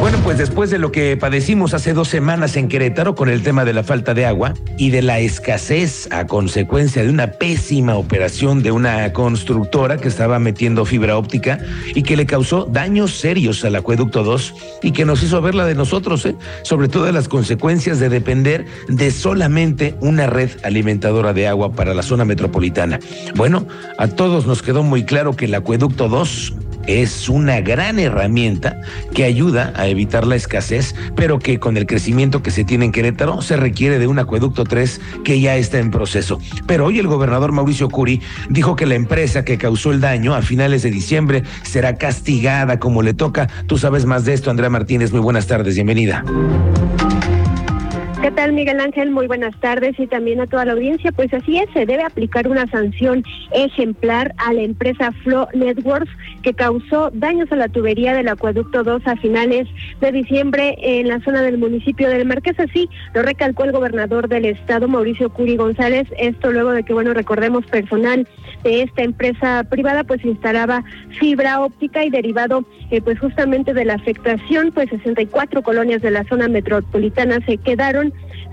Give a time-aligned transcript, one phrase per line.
[0.00, 3.66] Bueno, pues después de lo que padecimos hace dos semanas en Querétaro con el tema
[3.66, 8.62] de la falta de agua y de la escasez a consecuencia de una pésima operación
[8.62, 11.58] de una constructora que estaba metiendo fibra óptica
[11.94, 15.66] y que le causó daños serios al acueducto 2 y que nos hizo ver la
[15.66, 16.34] de nosotros, ¿eh?
[16.62, 22.02] sobre todo las consecuencias de depender de solamente una red alimentadora de agua para la
[22.02, 22.98] zona metropolitana.
[23.36, 23.66] Bueno,
[23.98, 26.54] a todos nos quedó muy claro que el acueducto 2
[26.86, 28.80] es una gran herramienta
[29.14, 32.92] que ayuda a evitar la escasez, pero que con el crecimiento que se tiene en
[32.92, 36.38] Querétaro se requiere de un acueducto 3 que ya está en proceso.
[36.66, 40.42] Pero hoy el gobernador Mauricio Curi dijo que la empresa que causó el daño a
[40.42, 43.48] finales de diciembre será castigada como le toca.
[43.66, 45.12] Tú sabes más de esto, Andrea Martínez.
[45.12, 46.24] Muy buenas tardes, bienvenida.
[48.22, 49.10] ¿Qué tal, Miguel Ángel?
[49.10, 51.10] Muy buenas tardes y también a toda la audiencia.
[51.10, 56.10] Pues así es, se debe aplicar una sanción ejemplar a la empresa Flow Networks
[56.42, 59.68] que causó daños a la tubería del acueducto 2 a finales
[60.02, 62.60] de diciembre en la zona del municipio del Marqués.
[62.60, 66.06] Así lo recalcó el gobernador del estado, Mauricio Curi González.
[66.18, 68.28] Esto luego de que, bueno, recordemos, personal
[68.62, 70.84] de esta empresa privada pues instalaba
[71.18, 76.24] fibra óptica y derivado eh, pues justamente de la afectación, pues 64 colonias de la
[76.24, 78.09] zona metropolitana se quedaron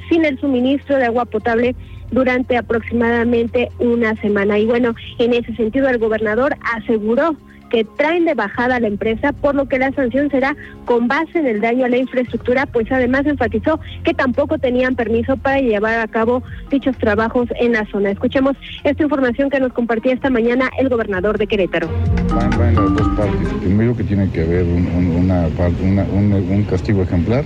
[0.10, 1.76] sin el suministro de agua potable
[2.12, 4.60] durante aproximadamente una semana.
[4.60, 7.36] Y bueno, en ese sentido el gobernador aseguró
[7.70, 11.40] que traen de bajada a la empresa, por lo que la sanción será con base
[11.40, 16.00] en el daño a la infraestructura, pues además enfatizó que tampoco tenían permiso para llevar
[16.00, 18.12] a cabo dichos trabajos en la zona.
[18.12, 21.90] Escuchemos esta información que nos compartía esta mañana el gobernador de Querétaro.
[22.30, 23.54] Van, las dos partes.
[23.62, 27.44] Primero que tiene que haber un castigo ejemplar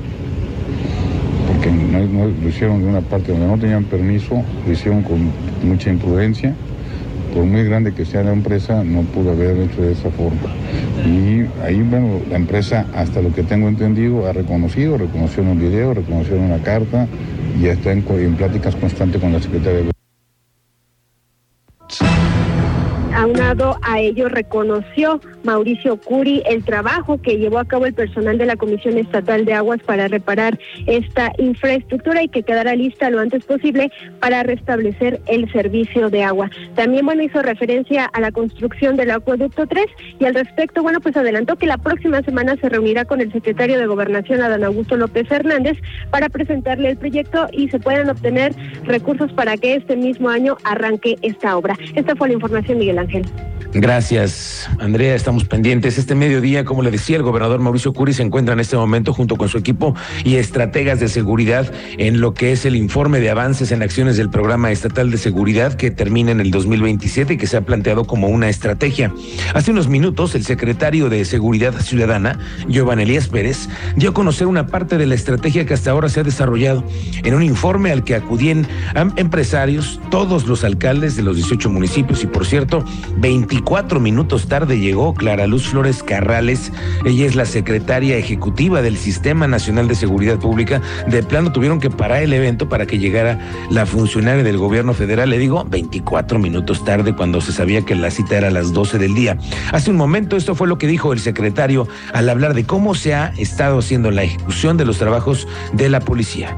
[1.62, 5.32] porque no, lo hicieron de una parte donde no tenían permiso, lo hicieron con
[5.64, 6.56] mucha imprudencia.
[7.36, 10.50] Por muy grande que sea la empresa, no pudo haber hecho de esa forma.
[11.06, 15.60] Y ahí, bueno, la empresa, hasta lo que tengo entendido, ha reconocido, reconoció en un
[15.60, 17.08] video, reconoció en una carta
[17.62, 19.91] y está en, pláticas constantes con la secretaria de
[23.22, 28.48] Aunado a ello, reconoció Mauricio Curi el trabajo que llevó a cabo el personal de
[28.48, 33.46] la Comisión Estatal de Aguas para reparar esta infraestructura y que quedará lista lo antes
[33.46, 36.50] posible para restablecer el servicio de agua.
[36.74, 39.86] También, bueno, hizo referencia a la construcción del acueducto 3
[40.20, 43.78] y al respecto, bueno, pues adelantó que la próxima semana se reunirá con el secretario
[43.78, 45.78] de Gobernación, Adán Augusto López Hernández,
[46.10, 51.18] para presentarle el proyecto y se puedan obtener recursos para que este mismo año arranque
[51.22, 51.78] esta obra.
[51.94, 53.11] Esta fue la información, Miguel Ángel.
[53.74, 55.16] Gracias, Andrea.
[55.16, 55.98] Estamos pendientes.
[55.98, 59.38] Este mediodía, como le decía, el gobernador Mauricio Curi se encuentra en este momento junto
[59.38, 59.96] con su equipo
[60.26, 64.30] y estrategas de seguridad en lo que es el informe de avances en acciones del
[64.30, 68.28] programa estatal de seguridad que termina en el 2027 y que se ha planteado como
[68.28, 69.14] una estrategia.
[69.54, 74.68] Hace unos minutos, el secretario de Seguridad Ciudadana, Giovanni Elías Pérez, dio a conocer una
[74.68, 76.84] parte de la estrategia que hasta ahora se ha desarrollado
[77.24, 78.68] en un informe al que acudían
[79.16, 82.84] empresarios, todos los alcaldes de los 18 municipios y, por cierto,
[83.18, 86.72] 24 minutos tarde llegó Clara Luz Flores Carrales.
[87.06, 90.82] Ella es la secretaria ejecutiva del Sistema Nacional de Seguridad Pública.
[91.08, 95.30] De plano tuvieron que parar el evento para que llegara la funcionaria del gobierno federal.
[95.30, 98.98] Le digo, 24 minutos tarde cuando se sabía que la cita era a las 12
[98.98, 99.38] del día.
[99.72, 103.14] Hace un momento esto fue lo que dijo el secretario al hablar de cómo se
[103.14, 106.56] ha estado haciendo la ejecución de los trabajos de la policía.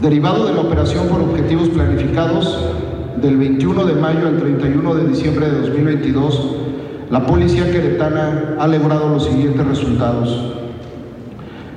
[0.00, 2.74] Derivado de la operación por objetivos planificados,
[3.24, 6.56] del 21 de mayo al 31 de diciembre de 2022,
[7.10, 10.52] la Policía Queretana ha logrado los siguientes resultados.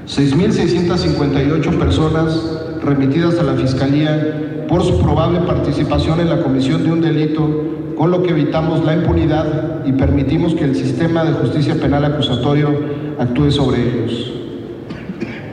[0.08, 7.00] 6.658 personas remitidas a la Fiscalía por su probable participación en la comisión de un
[7.00, 7.50] delito,
[7.96, 12.78] con lo que evitamos la impunidad y permitimos que el sistema de justicia penal acusatorio
[13.20, 14.34] actúe sobre ellos.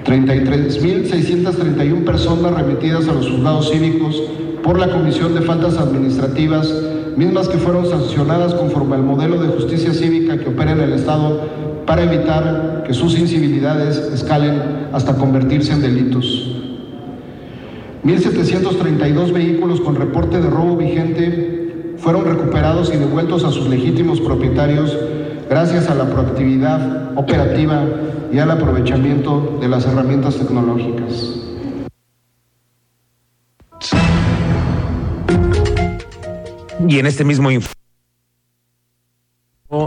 [0.04, 4.20] 33.631 personas remitidas a los juzgados cívicos
[4.64, 6.74] por la Comisión de Faltas Administrativas,
[7.16, 11.42] mismas que fueron sancionadas conforme al modelo de justicia cívica que opera en el Estado
[11.86, 16.56] para evitar que sus incivilidades escalen hasta convertirse en delitos.
[18.04, 24.96] 1.732 vehículos con reporte de robo vigente fueron recuperados y devueltos a sus legítimos propietarios
[25.48, 27.84] gracias a la proactividad operativa
[28.32, 31.53] y al aprovechamiento de las herramientas tecnológicas.
[36.88, 37.74] Y en este mismo informe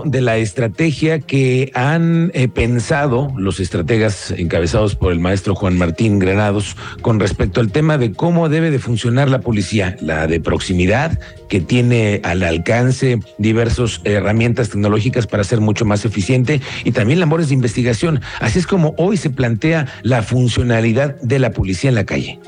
[0.05, 6.19] de la estrategia que han eh, pensado los estrategas encabezados por el maestro Juan Martín
[6.19, 11.17] Granados con respecto al tema de cómo debe de funcionar la policía, la de proximidad
[11.47, 17.47] que tiene al alcance diversas herramientas tecnológicas para ser mucho más eficiente y también labores
[17.47, 18.21] de investigación.
[18.41, 22.39] Así es como hoy se plantea la funcionalidad de la policía en la calle.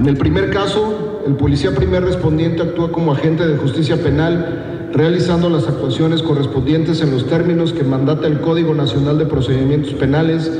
[0.00, 5.50] En el primer caso, el policía primer respondiente actúa como agente de justicia penal, realizando
[5.50, 10.50] las actuaciones correspondientes en los términos que mandata el Código Nacional de Procedimientos Penales,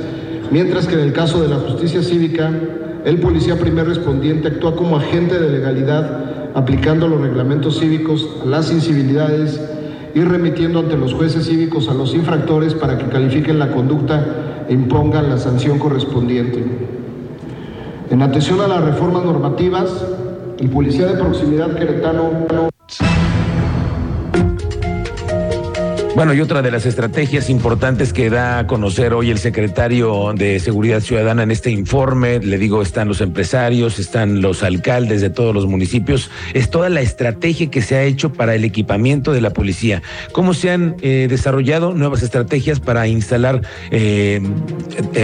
[0.50, 2.52] mientras que en el caso de la justicia cívica,
[3.06, 9.58] el policía primer respondiente actúa como agente de legalidad, aplicando los reglamentos cívicos las incivilidades
[10.14, 14.74] y remitiendo ante los jueces cívicos a los infractores para que califiquen la conducta e
[14.74, 16.62] impongan la sanción correspondiente.
[18.10, 20.04] En atención a las reformas normativas,
[20.58, 22.46] el policía de proximidad queretano
[26.18, 30.58] Bueno, y otra de las estrategias importantes que da a conocer hoy el secretario de
[30.58, 35.54] Seguridad Ciudadana en este informe, le digo, están los empresarios, están los alcaldes de todos
[35.54, 39.50] los municipios, es toda la estrategia que se ha hecho para el equipamiento de la
[39.50, 40.02] policía.
[40.32, 43.62] Cómo se han eh, desarrollado nuevas estrategias para instalar
[43.92, 44.42] eh,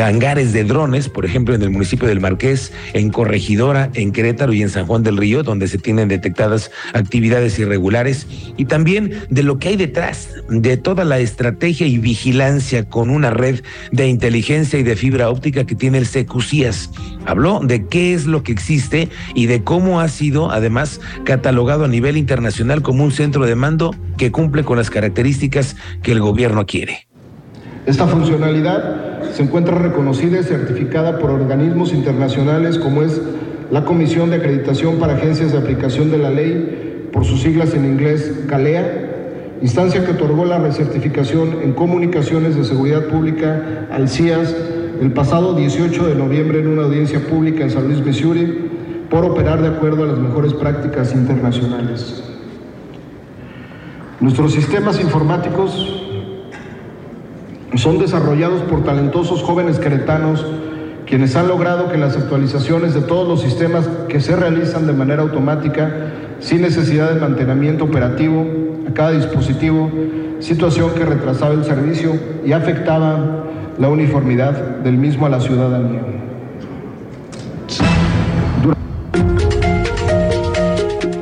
[0.00, 4.62] hangares de drones, por ejemplo, en el municipio del Marqués, en Corregidora, en Querétaro y
[4.62, 9.58] en San Juan del Río, donde se tienen detectadas actividades irregulares, y también de lo
[9.58, 13.60] que hay detrás de toda la estrategia y vigilancia con una red
[13.90, 16.90] de inteligencia y de fibra óptica que tiene el Secucías.
[17.26, 21.88] Habló de qué es lo que existe y de cómo ha sido además catalogado a
[21.88, 26.66] nivel internacional como un centro de mando que cumple con las características que el gobierno
[26.66, 27.08] quiere.
[27.86, 33.20] Esta funcionalidad se encuentra reconocida y certificada por organismos internacionales como es
[33.70, 37.86] la Comisión de Acreditación para Agencias de Aplicación de la Ley, por sus siglas en
[37.86, 39.03] inglés CALEA,
[39.64, 44.54] instancia que otorgó la recertificación en comunicaciones de seguridad pública al CIAS
[45.00, 48.70] el pasado 18 de noviembre en una audiencia pública en San Luis, Missouri,
[49.08, 52.22] por operar de acuerdo a las mejores prácticas internacionales.
[54.20, 56.02] Nuestros sistemas informáticos
[57.76, 60.44] son desarrollados por talentosos jóvenes queretanos
[61.06, 65.22] quienes han logrado que las actualizaciones de todos los sistemas que se realizan de manera
[65.22, 65.90] automática
[66.40, 68.63] sin necesidad de mantenimiento operativo
[68.94, 69.90] cada dispositivo,
[70.40, 72.12] situación que retrasaba el servicio
[72.44, 73.44] y afectaba
[73.78, 76.23] la uniformidad del mismo a la ciudadanía.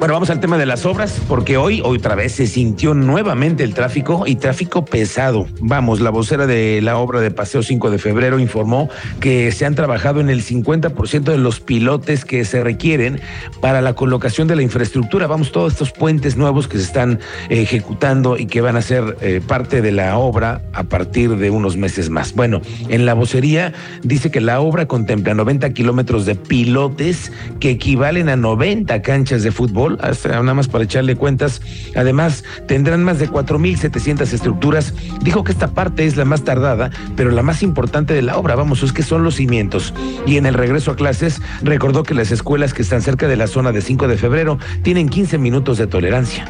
[0.02, 3.72] Bueno, vamos al tema de las obras, porque hoy, otra vez, se sintió nuevamente el
[3.72, 5.46] tráfico y tráfico pesado.
[5.60, 8.90] Vamos, la vocera de la obra de Paseo 5 de febrero informó
[9.20, 13.20] que se han trabajado en el 50% de los pilotes que se requieren
[13.60, 15.28] para la colocación de la infraestructura.
[15.28, 19.40] Vamos, todos estos puentes nuevos que se están ejecutando y que van a ser eh,
[19.46, 22.34] parte de la obra a partir de unos meses más.
[22.34, 23.72] Bueno, en la vocería
[24.02, 29.52] dice que la obra contempla 90 kilómetros de pilotes que equivalen a 90 canchas de
[29.52, 31.60] fútbol nada más para echarle cuentas.
[31.96, 34.94] Además, tendrán más de 4.700 estructuras.
[35.22, 38.54] Dijo que esta parte es la más tardada, pero la más importante de la obra,
[38.54, 39.94] vamos, es que son los cimientos.
[40.26, 43.46] Y en el regreso a clases, recordó que las escuelas que están cerca de la
[43.46, 46.46] zona de 5 de febrero tienen 15 minutos de tolerancia.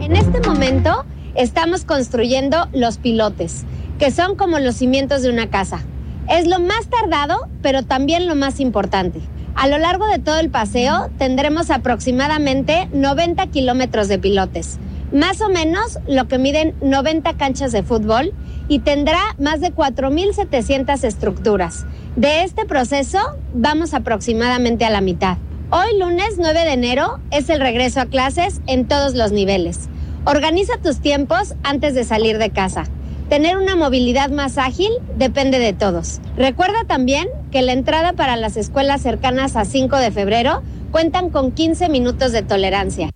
[0.00, 1.04] En este momento
[1.34, 3.64] estamos construyendo los pilotes,
[3.98, 5.80] que son como los cimientos de una casa.
[6.28, 9.20] Es lo más tardado, pero también lo más importante.
[9.54, 14.78] A lo largo de todo el paseo tendremos aproximadamente 90 kilómetros de pilotes,
[15.12, 18.34] más o menos lo que miden 90 canchas de fútbol
[18.68, 21.86] y tendrá más de 4.700 estructuras.
[22.16, 23.18] De este proceso
[23.54, 25.38] vamos aproximadamente a la mitad.
[25.70, 29.88] Hoy lunes 9 de enero es el regreso a clases en todos los niveles.
[30.26, 32.84] Organiza tus tiempos antes de salir de casa.
[33.28, 36.20] Tener una movilidad más ágil depende de todos.
[36.36, 41.52] Recuerda también que la entrada para las escuelas cercanas a 5 de febrero cuentan con
[41.52, 43.10] 15 minutos de tolerancia.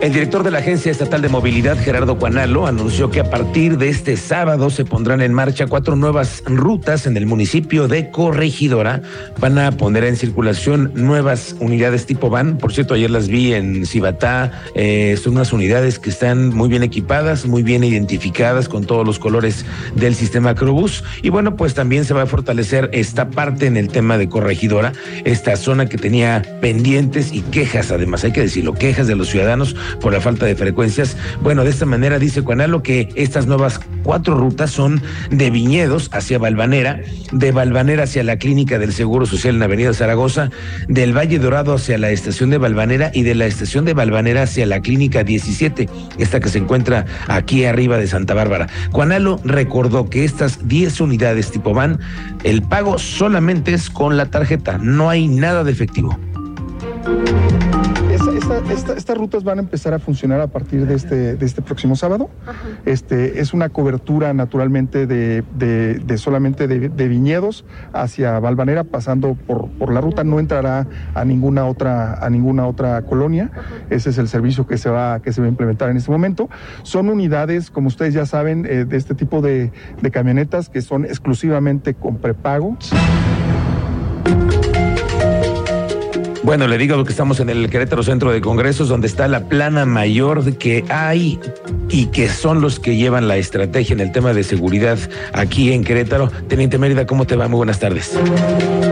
[0.00, 3.90] El director de la Agencia Estatal de Movilidad, Gerardo Cuanalo, anunció que a partir de
[3.90, 9.02] este sábado se pondrán en marcha cuatro nuevas rutas en el municipio de Corregidora.
[9.40, 12.56] Van a poner en circulación nuevas unidades tipo van.
[12.56, 14.62] Por cierto, ayer las vi en Cibatá.
[14.74, 19.18] Eh, son unas unidades que están muy bien equipadas, muy bien identificadas con todos los
[19.18, 19.66] colores
[19.96, 21.04] del sistema Crobús.
[21.22, 24.94] Y bueno, pues también se va a fortalecer esta parte en el tema de Corregidora,
[25.26, 29.76] esta zona que tenía pendientes y quejas, además hay que decirlo, quejas de los ciudadanos
[30.00, 31.16] por la falta de frecuencias.
[31.42, 36.38] Bueno, de esta manera dice Cuanalo que estas nuevas cuatro rutas son de Viñedos hacia
[36.38, 37.00] Valvanera,
[37.32, 40.50] de Valvanera hacia la clínica del Seguro Social en Avenida Zaragoza,
[40.88, 44.66] del Valle Dorado hacia la estación de Valvanera y de la estación de Valvanera hacia
[44.66, 48.68] la clínica 17, esta que se encuentra aquí arriba de Santa Bárbara.
[48.92, 52.00] Cuanalo recordó que estas 10 unidades tipo van,
[52.44, 56.18] el pago solamente es con la tarjeta, no hay nada de efectivo
[58.70, 62.30] estas rutas van a empezar a funcionar a partir de este, de este próximo sábado.
[62.84, 69.92] Este, es una cobertura naturalmente de, de, solamente de, viñedos hacia Valvanera, pasando por, por
[69.92, 73.50] la ruta, no entrará a ninguna otra, a ninguna otra colonia.
[73.90, 76.48] Ese es el servicio que se va, que se va a implementar en este momento.
[76.82, 81.04] Son unidades, como ustedes ya saben, eh, de este tipo de, de camionetas que son
[81.04, 82.76] exclusivamente con prepago.
[86.50, 89.86] Bueno, le digo que estamos en el Querétaro Centro de Congresos, donde está la plana
[89.86, 91.38] mayor que hay
[91.88, 94.98] y que son los que llevan la estrategia en el tema de seguridad
[95.32, 96.28] aquí en Querétaro.
[96.48, 97.46] Teniente Mérida, ¿cómo te va?
[97.46, 98.18] Muy buenas tardes.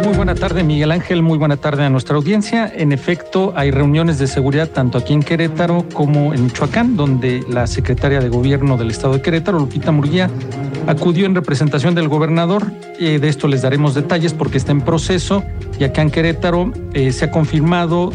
[0.04, 1.20] Muy buena tarde, Miguel Ángel.
[1.20, 2.72] Muy buena tarde a nuestra audiencia.
[2.72, 7.66] En efecto, hay reuniones de seguridad tanto aquí en Querétaro como en Michoacán, donde la
[7.66, 10.30] secretaria de Gobierno del Estado de Querétaro, Lupita Murguía,
[10.86, 12.70] acudió en representación del gobernador.
[13.00, 15.42] Eh, de esto les daremos detalles porque está en proceso
[15.78, 17.47] y acá en Querétaro eh, se ha confirmado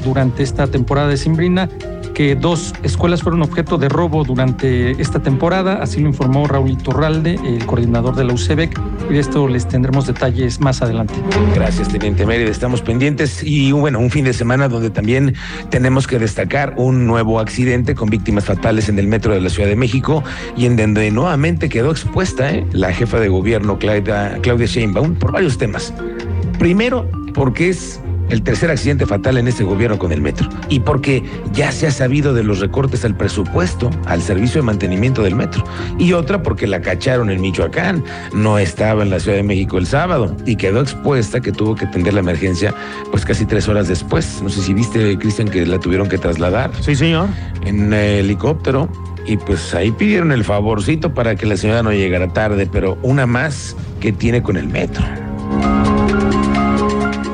[0.03, 1.69] durante esta temporada de Simbrina
[2.13, 7.39] que dos escuelas fueron objeto de robo durante esta temporada, así lo informó Raúl Torralde,
[7.43, 11.15] el coordinador de la UCEBEC, y de esto les tendremos detalles más adelante.
[11.55, 15.33] Gracias, Teniente Mérida, estamos pendientes y bueno, un fin de semana donde también
[15.69, 19.67] tenemos que destacar un nuevo accidente con víctimas fatales en el metro de la Ciudad
[19.67, 20.23] de México
[20.55, 22.65] y en donde nuevamente quedó expuesta ¿eh?
[22.71, 25.91] la jefa de gobierno Claudia, Claudia Sheinbaum por varios temas.
[26.59, 27.99] Primero, porque es
[28.29, 30.49] el tercer accidente fatal en este gobierno con el metro.
[30.69, 35.21] Y porque ya se ha sabido de los recortes al presupuesto, al servicio de mantenimiento
[35.21, 35.63] del metro.
[35.99, 38.03] Y otra porque la cacharon en Michoacán,
[38.33, 41.85] no estaba en la Ciudad de México el sábado y quedó expuesta que tuvo que
[41.85, 42.73] atender la emergencia
[43.11, 44.41] pues casi tres horas después.
[44.41, 46.71] No sé si viste, Cristian, que la tuvieron que trasladar.
[46.81, 47.27] Sí, señor.
[47.65, 48.89] En helicóptero.
[49.25, 53.25] Y pues ahí pidieron el favorcito para que la señora no llegara tarde, pero una
[53.25, 55.22] más que tiene con el metro.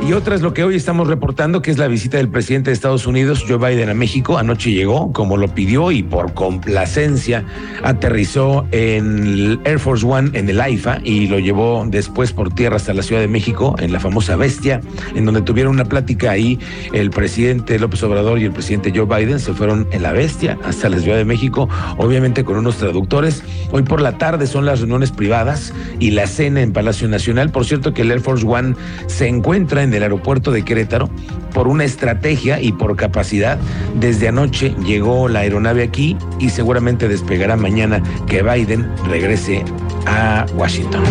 [0.10, 2.74] Y otra es lo que hoy estamos reportando, que es la visita del presidente de
[2.74, 4.40] Estados Unidos, Joe Biden, a México.
[4.40, 7.46] Anoche llegó, como lo pidió, y por complacencia
[7.84, 12.78] aterrizó en el Air Force One en el AIFA y lo llevó después por tierra
[12.78, 14.82] hasta la Ciudad de México, en la famosa Bestia,
[15.14, 16.58] en donde tuvieron una plática ahí.
[16.92, 20.90] El presidente López Obrador y el presidente Joe Biden se fueron en la Bestia hasta
[20.90, 23.44] la Ciudad de México, obviamente con unos traductores.
[23.72, 27.52] Hoy por la tarde son las reuniones privadas y la cena en Palacio Nacional.
[27.52, 28.74] Por cierto que el Air Force One
[29.06, 31.10] se encuentra en el aeropuerto de Querétaro
[31.54, 33.58] por una estrategia y por capacidad.
[34.00, 39.64] Desde anoche llegó la aeronave aquí y seguramente despegará mañana que Biden regrese
[40.06, 41.04] a Washington.